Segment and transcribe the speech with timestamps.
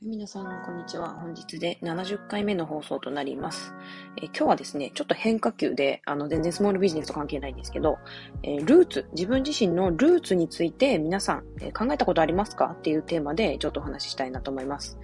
[0.00, 1.10] 皆さん、こんにちは。
[1.10, 3.74] 本日で70回目の放送となります。
[4.16, 7.98] え今日はですね、ちょっと変化球で、あの、全然スモールビジネスと関係ないんですけど、
[8.42, 12.74] えー、ルーツ、自分自身のルーツについて皆さん、えー、考えたことありますか？
[12.78, 14.98] っていうテーマでちょっとお話ししたいなと思います。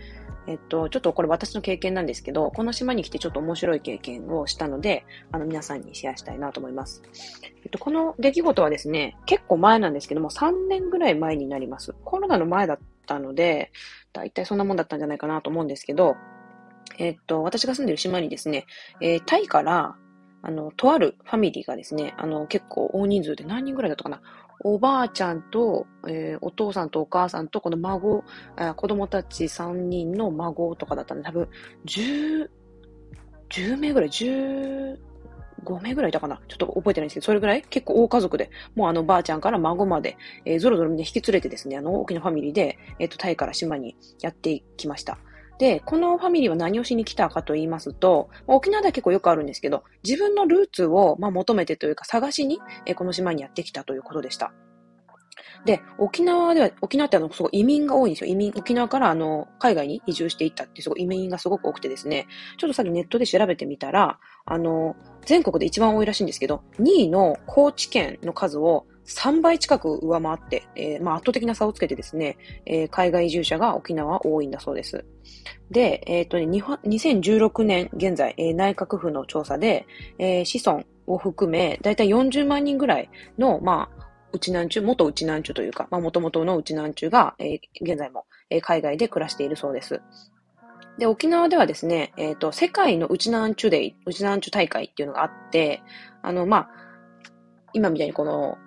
[0.48, 7.02] えっと、ちょっとこれ私の経験なんですけど、この島に来てちょっと面白い経験をしたので、あの、皆さんにシェアしたいなと思います。
[7.62, 11.94] えっと、この出来事はですね、結構前なんですけども、3年ぐらい前になります。
[12.02, 13.72] コロナの前だったので、
[14.14, 16.16] だいたいそんなもんだったんじゃないかなと思うんですけど、
[16.98, 18.64] えっと、私が住んでる島にですね、
[19.02, 19.96] えー、タイから、
[20.40, 24.22] あの、とあるファミリーがですね、あの、結構大人数で何人ぐらいだったかな。
[24.60, 28.24] おばあちゃんと、えー、お父さんとお母さんと、この孫、
[28.76, 31.48] 子供たち3人の孫とかだったんで、多分、
[31.86, 32.48] 10、
[33.50, 34.98] 10名ぐらい、10、
[35.64, 37.62] 5名ぐらいいたかなちょっと覚えてないんですけど、それぐらい？
[37.62, 45.18] 結構大家族で、もうあのばあちゃんから孫まで、えー、ぞろぞろみんな引き連れてですね、あの大きなファミリーで、えっ、ー、と、タイから島にやってきました。
[45.58, 54.52] で、このファミリーは何をしに来たかと言いますと、沖縄では結構よくあるんですけど、自分のルーツを、まあ、求めてというか探しに、え、この島にやってきたということでした。
[55.64, 58.30] で、沖縄では、沖縄ってあの、すごい移民が多いんですよ。
[58.30, 64.94] 移民、沖縄からあの、海外に移住していったってすごい移民がすごく多くてですね、ちょっとさっきネットで調べてみたら、あの、
[65.26, 75.04] 全国で一番多いらしいんですけど、2位の高知県の数を3倍近く上回って、えー、まあ、圧倒的な差をつけてですね、えー、海外移住者が沖縄多いんだそうです。
[75.70, 79.86] で、えっ、ー、とね、2016年現在、え、内閣府の調査で、
[80.18, 90.02] え、子孫を含め、だいたい40万人ぐらいの、まあ、うちなんちゅう、元うちなんちゅうというか、まあ、元々のうちなんちゅうが、え、現在も、え、海外で暮らしているそうです。
[90.98, 95.80] で、沖縄ではですね、えっ、と、世界のうちなんちゅうデイ、うちなんちゅう大会っていうのがあって、
[96.22, 96.70] あの、まあ、
[97.72, 98.58] 今みたいにこの、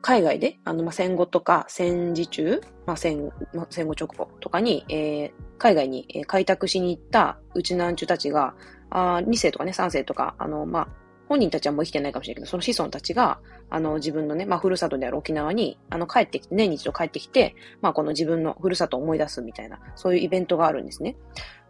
[0.00, 8.54] 海外で、あの、ま、戦後とか戦時中、まあ、戦、ま、戦後直後とかに、えー、海外に開拓しに行ったうちなんちゅたちが、
[8.90, 10.88] あ2世とかね、3世とか、あの、まあ、
[11.28, 21.16] 本人たちはもう生きてないかもしれないけど、その子孫たちが、あの、自分のね、まあ、ふるさとである沖縄に、あの、帰ってきて、年に一度帰ってきて、まあ、この自分のふるさとを思い出すみたいな、そういうイベントがあるんですね。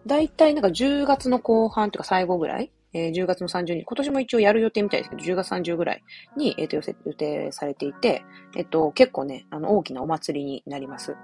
[0.06, 6.02] だいたいなんか10月の後半とか最後ぐらい、えー、10月の30日、今年も一応やる予定みたいですけど、10月30ぐらい
[6.36, 8.22] に、えっ、ー、と、予定されていて、
[8.56, 11.16] えっ、ー、と、結構ね、あの、大きなお祭りになります。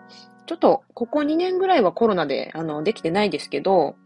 [0.46, 3.96] ちょっと、ここ2年ぐらいはコロナで、あの、できてないですけど、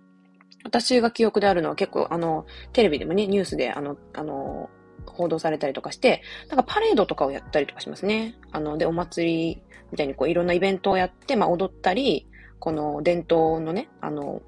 [0.64, 4.70] 私が記憶であるのは結構、あの、テレビでもね、ニュースで、あの、あの、
[5.06, 8.36] 報道されたりとかして、なんかパレードとかをやったりとかしますね。
[8.52, 14.42] あの、で、お祭りみたいにこういろんなイベントをやって、まあ踊ったり、この伝統のね、あの、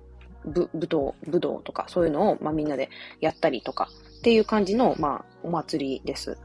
[0.44, 2.90] ぶ、武道、武道とかそういうのを、まあみんなで
[3.20, 6.38] やったりとかっていう感じの、まあお祭りです。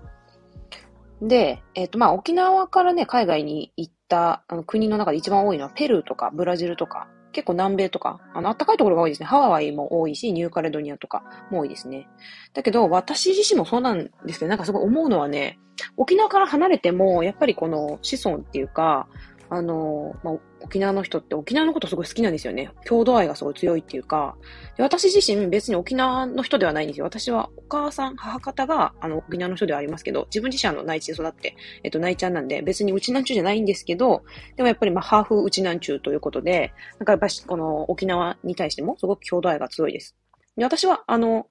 [1.21, 9.25] で、えっ、ー、とまあ沖縄からね、海外に行ったあの国の中で一番多いのはペルーとかブラジルとか結構南米とか、あの、暖かいところが多いですね。
[9.25, 12.07] ハワイも多いし、ニューカレドニアとかも多いですね。
[12.53, 15.59] だけど、私自身もそうなんですけど、なんかすごい思うのはね、
[15.97, 19.09] 沖縄から離れても、やっぱりこの子孫っていうか、
[19.49, 22.71] あの、まあ、沖縄の人って沖縄のことすごい好きなんですよね。
[22.85, 24.35] 郷土愛がすごい強いっていうか、
[24.77, 27.05] で私自身別に沖縄の人ではないんですよ。
[27.05, 34.23] 私はお母さん、母方があの沖縄の人ではありますけど、自分自身の内地で育って、えっと内ちゃんなんで別にうちなんちゅうじゃないんですけど、
[34.55, 40.15] でもやっぱりまあハーフうちなんちゅうということで、なんかやっぱりこの沖縄に対してもすごく郷土愛が強いです。
[40.57, 41.47] で私はあの、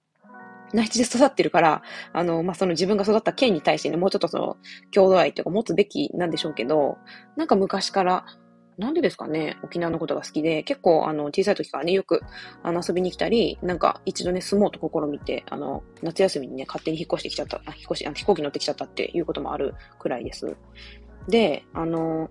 [0.75, 4.57] 内地で育ってるから、あの、まあ、その自分が育った県に対してね、もうちょっとその、
[4.91, 6.99] 郷土愛っていうか持つべきなんでしょうけど、
[7.37, 8.25] なんか昔から、
[8.77, 12.23] なんでですかね、沖縄のことが好きで、結構、あの、小さい時からね、よく、
[12.65, 20.57] あの、遊びに来たり、なんか、一度ね、住もうと試みて、あの、夏休みにね、勝手に引っ越してきちゃった、あ引っ越し、あ飛行機乗ってきちゃったっていうこともあるくらいです。
[21.29, 22.31] で、あの、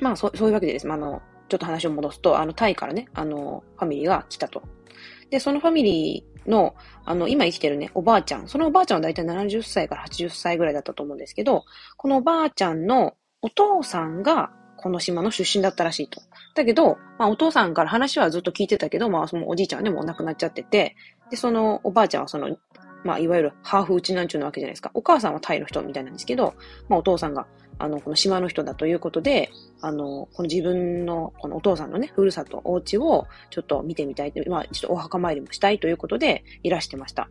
[0.00, 0.90] まあ、そそういうわけでです。
[0.90, 4.62] あの、ちょっと話を戻すと、あの、タイからね、あの、ファミリーが来たと。
[5.30, 6.74] で、そのファミリーの、
[7.04, 8.48] あの、今生きてるね、おばあちゃん。
[8.48, 11.64] そのおばあちゃんはだいたい70歳から80歳ぐらいだったと思うんですけど、
[11.96, 16.20] このおばあちゃんのお父さんが、この島の出身だったらしいと。
[16.54, 20.96] だけど、まあお父さんから話はずっと聞いてたけど、まあそのおじいちゃんはね、もう亡くなっちゃってて、
[21.30, 22.56] で、そのおばあちゃんはその、
[23.02, 24.90] まあいわゆるハーフうちなんちゅうなわけじゃないですか。
[24.94, 26.54] お母さんはタイの人みたいなんですけど、
[26.88, 27.46] まあお父さんが
[27.78, 29.50] あの、この島の人だということで、
[29.80, 37.28] あの、この自分の、このお父さんのね、ふるさと、お家をちょっと見てみたいまあ、ちょっとお墓参りもしたいということでいらしてました。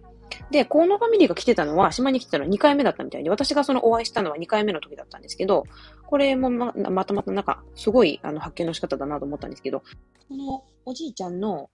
[0.51, 5.66] で、このファミリーが来てたのは、島に来てたのは2回目だったみたいで、私がそのお会いしたのは2回目の時だったんですけど、
[6.06, 9.81] これもま、またまたなんか、すごい、あの、発見の仕方だなと思ったんですけど、
[10.28, 11.69] このおじいちゃんの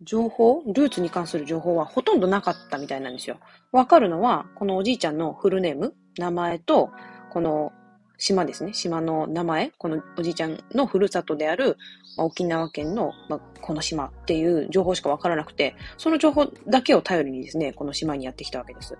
[0.00, 3.38] 情報、ルーツに関する情報はほとんどなかったみたいなんですよ。
[3.72, 6.90] わかるのは、このおじいちゃんのフルネーム、名前と、
[7.32, 7.72] この
[8.18, 8.72] 島ですね。
[8.72, 11.76] 島の名前、このおじいちゃんのふるさとである、
[12.16, 18.96] まあ、沖縄県の、まあ、この島っていう情報しかわからなくて、その情報だけを頼りにですね、この島にやってきたわけです。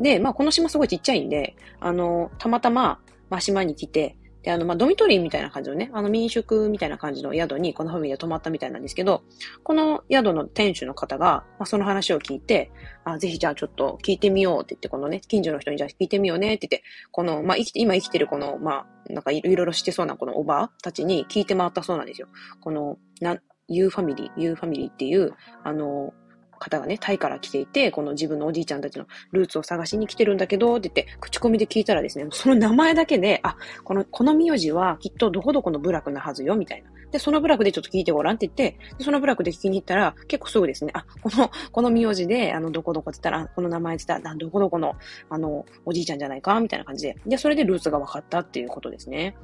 [0.00, 4.16] で、まあこの島すごいちっちゃいんで、あの、たまたま、まあ島に来て、
[4.46, 9.24] で、あの、まあ、ドミトリーみたいな感じのね、あの、民宿みたいな感じの宿にこのファミリーで泊まったみたいなんですけど、
[9.64, 12.70] この宿の店主の方が、まあ、その話を聞いて、
[13.04, 22.28] あ、ぜひじゃあちょっと聞いてみようって言って、このね、近所の人にじゃあ聞いてみようねって言って、この、まあ、生きて、今生きてるこの、まあ、なんかいろいろしてそうなこのおばあたちに聞いて回ったそうなんですよ。
[22.60, 25.34] この、な、ユーファミリー、ユーファミリーっていう、
[25.64, 26.14] あの、
[26.58, 36.90] 方がね、タイから来ていて、この自分のおじいちゃんたちのルーツを探しに来てるんだけど、って言って、口コミで聞いたらですね、その名前だけで、あ、この、この名字はきっとどこどこの部落なはずよ、みたいな。
[37.10, 44.96] で、その部落でちょっと聞いてごらんって言って、その部落で聞きに行ったら、結構すぐですね、あ、この、この名字で、あの、どこどこって言ったら、この名前って言ったら、どこどこの、
[45.30, 47.16] あの、おじいちゃんじゃないかみたいな感じで。
[47.26, 49.36] で、それでルーツが分かったっていうことですね。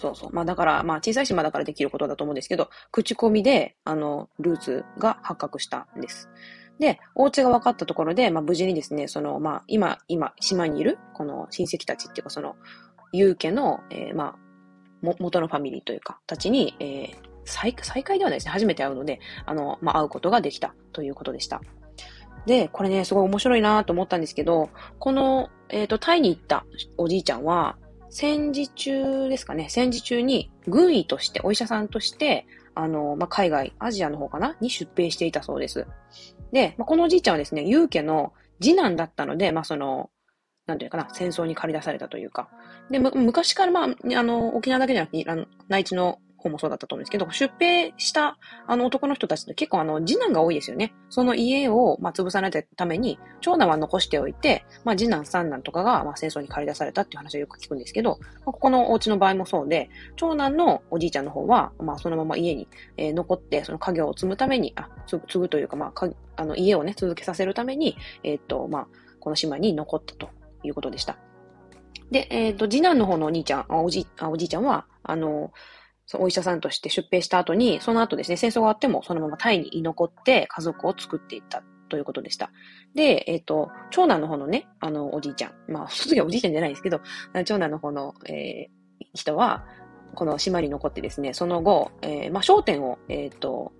[0.00, 0.30] そうそう。
[0.32, 6.28] まあだから、まあ小さい島だからできることだと思うんですけど、口コミで、あの、ルーツが発覚したんです。
[6.78, 12.56] で、お家が分かったところで、まあ、無事にですね、その、まあ、今、今、島にいる、この親戚たちっていうか、その、
[13.12, 18.52] 有家の、えー、まあ、も、元のファミリーというか、たちに、えー、再、再会ではないですね。
[18.52, 21.60] 初めて会うので、あの、まあ、会うことができたということでした。
[22.46, 26.64] で、これね、すごい面白いなと思ったんですけど、この、えっ、ー、と、タイに行った
[26.96, 27.76] おじいちゃんは、
[28.14, 34.54] 戦時中ですかね、戦時中に軍医として、お医者さんとして、あの、まあ、海外、アジアの方かな？
[34.60, 35.86] に出兵していたそうです。
[36.52, 40.10] で、まあ、このおじいちゃんはですね、ユー家の次男だったので、まあ、その、
[40.66, 42.50] なんていうかな、戦争に駆り出されたというか。
[42.90, 45.24] で、昔からまあ、あの、沖縄だけじゃなくて、
[45.68, 50.94] 内地の方もそうだったと思うんですけど、出兵したあの男の人たちって結構あの次男が多いですよね。
[51.08, 68.88] その家をまあ潰さないために、長男は残しておいて、まあ次男三男とかがまあ戦争に駆り出されたっていう話をよく聞くんですけど、まあ、ここのお家の場合もそうで、長男のおじいちゃんの方は、まあそのまま家に、えー、残って、その家業を積むために、あ、継ぐというか、まあか、あの家をね、続けさせるために、えー、っと、まあ、
[69.20, 70.30] この島に残ったと
[70.64, 71.16] いうことでした。
[72.10, 75.52] で、えっ、と、次男の方のお兄ちゃん、おじ、おじいちゃんは、あの、
[76.20, 82.50] お医者さんとして出兵した後に、その後ですね、戦争が終わってもそのままタイに居残って家族を作っていったということでした。
[82.94, 85.52] で、えっ、ー、と、長男の方のね、あの、おじいちゃん。
[85.68, 87.00] まあ、その時はおじいちゃんじゃないですけど、
[87.44, 89.66] 長男の方の、えー、人は、
[90.14, 93.72] この島に残ってですね、その後、えー、まあ、商店を、えっ、ー、と、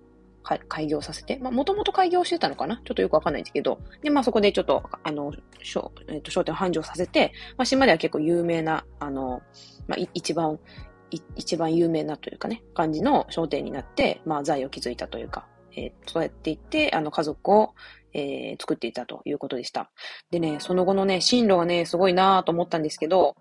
[0.67, 2.75] 開業させて、まあ、もともと開業してたのかな？
[2.83, 5.31] ちょっとよくわかんないんですけど、で、まあ、そこでちょっと、あの、
[5.61, 9.41] 商、えっ、ー、と、商店を繁盛させて、まあ、島では結構有名な、あの、
[9.87, 10.59] まあ、一番
[11.35, 17.73] 一番有名なというかね、感じの商店になって、まあ、財を築いたというか、えー、そうやっていって、あの、家族を、
[18.13, 19.89] えー、作っていたということでした。
[20.31, 23.35] でね、その後のね、進路がね、すごいなと思ったんですけど、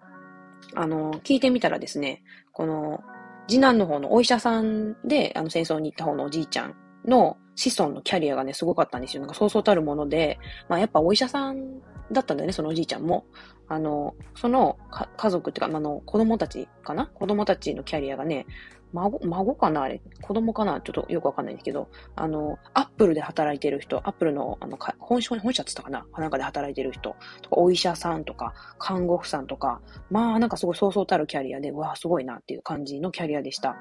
[0.75, 2.23] あの、聞いてみたらですね、
[2.53, 3.01] この、
[3.49, 9.23] 次男の方のお医者さんで、あの、戦争に行った方のおじいちゃんの子孫のキャリアがね、すごかったんですよ。
[9.23, 10.39] なんかそうそうたるもので、
[10.69, 13.25] まあやっぱお医者さんだったんだよね、そのおじいちゃんも。
[13.69, 14.77] あの、その
[15.17, 17.07] 家族っていうか、あの、子供たちかな？
[17.07, 18.47] 子供たちのキャリアがね、
[18.93, 20.03] 孫、孫かなあれ？
[20.21, 20.81] 子供かな？
[20.83, 26.07] ちょっとよくわかんないんですけど、あの、アップルで働いてる人、アップルの、あの、本社、本社って言ったかな？
[26.21, 33.77] なんかで働いてる人とか、お医者さんとか、看護婦さんとか、まあ、なんかすごいそうそうたるキャリアで、うわすごいなっていう感じのキャリアでした。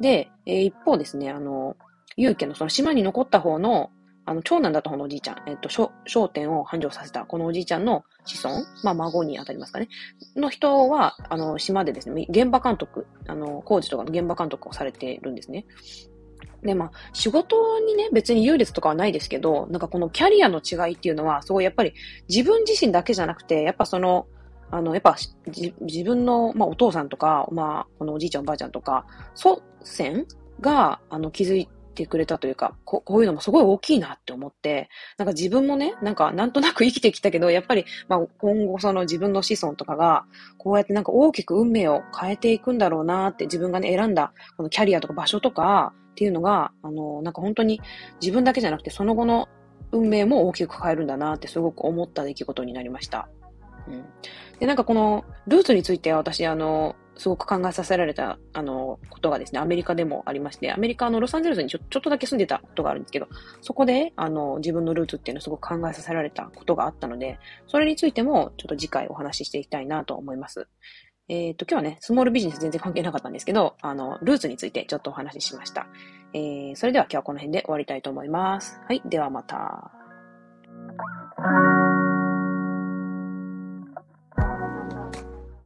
[0.00, 1.76] で、えー、一方ですね、あの、
[2.16, 3.90] ユーケのその島に残った方の、
[4.24, 9.88] あの、長男だった方のおじいちゃん、えっと、商店を繁盛させた、このおじいちゃんの子孫、まあ、孫に当たりますかね、
[10.34, 15.66] の人は、あの、島でですね、現場監督、あの、工事とかの現場監督をされているんですね。
[16.62, 21.94] で、まあ、仕事にね、別に優劣とかはないですけど、なんかこのキャリアの違いっていうのは、すごいやっぱり
[22.28, 24.26] 自分自身だけじゃなくて、やっぱその、
[24.70, 30.26] あの、やっぱ、自分の、まあ、お父さんとか、まあ、このおじいちゃんおばあちゃんとか、祖先
[30.60, 34.88] が、あの、気づいてくれたというか、ここういうのもすごい大きいなって思って、
[35.18, 40.24] なんか自分もね、なんかなんとなく生きてきたけど、やっぱり、まあ今後その自分の子孫とかが、
[40.58, 47.80] こうやってなんか大きく運命を変えていくんだろうなって自分がね、選んだこのキャリアとか場所とかっていうのが、あの、なんか本当に
[48.20, 49.48] 自分だけじゃなくてその後の
[49.92, 53.28] 運命も大きく変えるんだなってすごく思った出来事になりました。
[53.88, 54.04] うん。
[54.58, 63.28] で、なんかこのルーツについて私、あの、すごく考えさせられた、あの、ことがですね、アメリカでもありまして、アメリカのロサンゼルスにちょちょっとだけ住んでたことがあるんですけど、
[63.60, 70.68] そこで、あの、自分のルーツっていうのをすごく考えさせられたことがあったので、それについても、ちょっと次回お話ししていきたいなと思います。
[71.28, 75.88] えっ、ー、と、今日はね、スモールビジネス全然関係なかったんですけど、あの、ルーツについてちょっとお話ししました。
[76.32, 78.80] えー、それでは今日はこの辺で終わりたいと思います。
[78.86, 79.90] はい、ではまた。